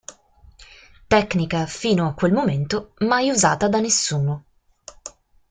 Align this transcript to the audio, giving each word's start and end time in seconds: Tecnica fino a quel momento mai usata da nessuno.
Tecnica 1.07 1.67
fino 1.67 2.07
a 2.07 2.15
quel 2.15 2.33
momento 2.33 2.95
mai 3.01 3.29
usata 3.29 3.67
da 3.69 3.79
nessuno. 3.79 4.45